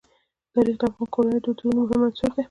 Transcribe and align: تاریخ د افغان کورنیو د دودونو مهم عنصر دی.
تاریخ 0.53 0.75
د 0.79 0.83
افغان 0.89 1.07
کورنیو 1.13 1.41
د 1.43 1.43
دودونو 1.45 1.77
مهم 1.79 2.01
عنصر 2.07 2.29
دی. 2.33 2.39